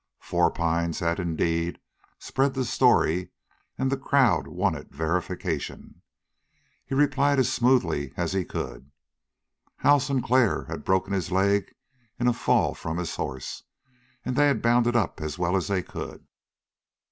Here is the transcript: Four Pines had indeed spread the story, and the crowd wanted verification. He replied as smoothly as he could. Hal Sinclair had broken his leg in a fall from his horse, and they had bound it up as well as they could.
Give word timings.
Four 0.19 0.49
Pines 0.49 0.97
had 0.97 1.19
indeed 1.19 1.79
spread 2.17 2.55
the 2.55 2.65
story, 2.65 3.29
and 3.77 3.91
the 3.91 3.97
crowd 3.97 4.47
wanted 4.47 4.89
verification. 4.91 6.01
He 6.83 6.95
replied 6.95 7.37
as 7.37 7.53
smoothly 7.53 8.11
as 8.17 8.33
he 8.33 8.43
could. 8.43 8.89
Hal 9.75 9.99
Sinclair 9.99 10.63
had 10.63 10.83
broken 10.83 11.13
his 11.13 11.31
leg 11.31 11.75
in 12.19 12.27
a 12.27 12.33
fall 12.33 12.73
from 12.73 12.97
his 12.97 13.15
horse, 13.15 13.61
and 14.25 14.35
they 14.35 14.47
had 14.47 14.59
bound 14.63 14.87
it 14.87 14.95
up 14.95 15.21
as 15.21 15.37
well 15.37 15.55
as 15.55 15.67
they 15.67 15.83
could. 15.83 16.25